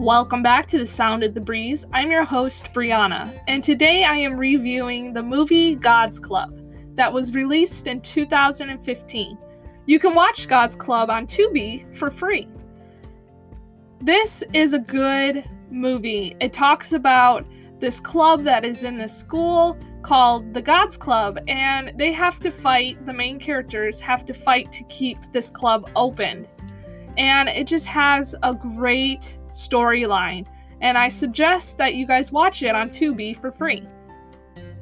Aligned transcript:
Welcome 0.00 0.42
back 0.42 0.66
to 0.68 0.78
The 0.78 0.86
Sound 0.86 1.22
of 1.24 1.34
the 1.34 1.42
Breeze. 1.42 1.84
I'm 1.92 2.10
your 2.10 2.24
host, 2.24 2.72
Brianna, 2.72 3.38
and 3.48 3.62
today 3.62 4.02
I 4.02 4.16
am 4.16 4.38
reviewing 4.38 5.12
the 5.12 5.22
movie 5.22 5.74
God's 5.74 6.18
Club 6.18 6.58
that 6.94 7.12
was 7.12 7.34
released 7.34 7.86
in 7.86 8.00
2015. 8.00 9.38
You 9.84 9.98
can 9.98 10.14
watch 10.14 10.48
God's 10.48 10.74
Club 10.74 11.10
on 11.10 11.26
Tubi 11.26 11.94
for 11.94 12.10
free. 12.10 12.48
This 14.00 14.42
is 14.54 14.72
a 14.72 14.78
good 14.78 15.44
movie. 15.70 16.34
It 16.40 16.54
talks 16.54 16.94
about 16.94 17.44
this 17.78 18.00
club 18.00 18.42
that 18.44 18.64
is 18.64 18.84
in 18.84 18.96
the 18.96 19.06
school 19.06 19.76
called 20.00 20.54
the 20.54 20.62
Gods 20.62 20.96
Club, 20.96 21.38
and 21.46 21.92
they 21.98 22.10
have 22.10 22.40
to 22.40 22.50
fight, 22.50 23.04
the 23.04 23.12
main 23.12 23.38
characters 23.38 24.00
have 24.00 24.24
to 24.24 24.32
fight 24.32 24.72
to 24.72 24.84
keep 24.84 25.18
this 25.30 25.50
club 25.50 25.90
open. 25.94 26.48
And 27.16 27.48
it 27.48 27.66
just 27.66 27.86
has 27.86 28.34
a 28.42 28.54
great 28.54 29.38
storyline, 29.48 30.46
and 30.80 30.96
I 30.96 31.08
suggest 31.08 31.76
that 31.78 31.94
you 31.94 32.06
guys 32.06 32.32
watch 32.32 32.62
it 32.62 32.74
on 32.74 32.88
Tubi 32.88 33.38
for 33.38 33.50
free. 33.50 33.86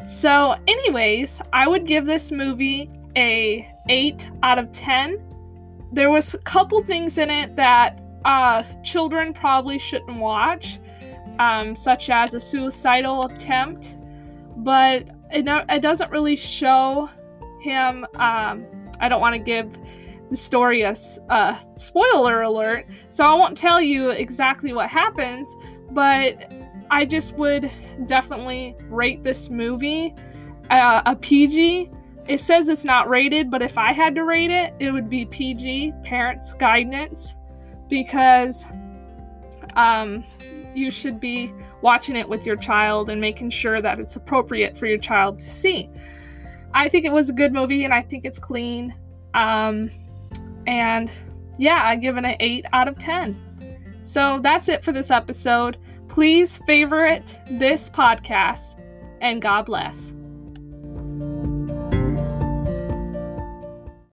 So, 0.06 0.56
anyways, 0.66 1.40
I 1.52 1.66
would 1.68 1.84
give 1.84 2.06
this 2.06 2.30
movie 2.30 2.90
a 3.16 3.70
8 3.88 4.30
out 4.42 4.58
of 4.58 4.70
10. 4.72 5.22
There 5.92 6.10
was 6.10 6.34
a 6.34 6.38
couple 6.38 6.82
things 6.82 7.18
in 7.18 7.30
it 7.30 7.56
that 7.56 8.00
uh, 8.24 8.62
children 8.82 9.32
probably 9.32 9.78
shouldn't 9.78 10.18
watch, 10.18 10.78
um, 11.38 11.74
such 11.74 12.10
as 12.10 12.34
a 12.34 12.40
suicidal 12.40 13.24
attempt, 13.26 13.96
but 14.56 15.08
it, 15.30 15.46
it 15.46 15.82
doesn't 15.82 16.10
really 16.10 16.36
show 16.36 17.08
him. 17.60 18.06
Um, 18.16 18.66
I 19.00 19.08
don't 19.08 19.20
want 19.20 19.34
to 19.34 19.40
give 19.40 19.70
the 20.30 20.36
story 20.36 20.82
a, 20.82 20.94
a 21.30 21.60
spoiler 21.76 22.42
alert, 22.42 22.86
so 23.10 23.24
I 23.24 23.34
won't 23.34 23.56
tell 23.56 23.80
you 23.80 24.10
exactly 24.10 24.72
what 24.72 24.88
happens, 24.88 25.54
but 25.90 26.52
I 26.90 27.04
just 27.04 27.34
would 27.34 27.70
definitely 28.06 28.76
rate 28.88 29.22
this 29.22 29.50
movie 29.50 30.14
uh, 30.70 31.02
a 31.06 31.16
PG. 31.16 31.90
It 32.26 32.40
says 32.40 32.68
it's 32.68 32.84
not 32.84 33.08
rated, 33.08 33.50
but 33.50 33.62
if 33.62 33.78
I 33.78 33.92
had 33.92 34.14
to 34.16 34.24
rate 34.24 34.50
it, 34.50 34.74
it 34.78 34.92
would 34.92 35.08
be 35.08 35.24
PG, 35.24 35.94
parents' 36.04 36.52
guidance, 36.54 37.34
because 37.88 38.66
um, 39.76 40.24
you 40.74 40.90
should 40.90 41.20
be 41.20 41.52
watching 41.80 42.16
it 42.16 42.28
with 42.28 42.44
your 42.44 42.56
child 42.56 43.08
and 43.08 43.20
making 43.20 43.50
sure 43.50 43.80
that 43.80 43.98
it's 43.98 44.16
appropriate 44.16 44.76
for 44.76 44.86
your 44.86 44.98
child 44.98 45.38
to 45.38 45.44
see. 45.44 45.88
I 46.74 46.88
think 46.88 47.06
it 47.06 47.12
was 47.12 47.30
a 47.30 47.32
good 47.32 47.52
movie 47.52 47.84
and 47.84 47.94
I 47.94 48.02
think 48.02 48.24
it's 48.24 48.38
clean. 48.38 48.94
Um, 49.32 49.90
and 50.68 51.10
yeah, 51.56 51.80
I 51.82 51.96
give 51.96 52.16
it 52.18 52.24
an 52.24 52.36
8 52.38 52.66
out 52.72 52.88
of 52.88 52.98
10. 52.98 53.98
So 54.02 54.38
that's 54.42 54.68
it 54.68 54.84
for 54.84 54.92
this 54.92 55.10
episode. 55.10 55.78
Please 56.08 56.58
favorite 56.66 57.38
this 57.50 57.90
podcast 57.90 58.78
and 59.20 59.42
God 59.42 59.66
bless. 59.66 60.12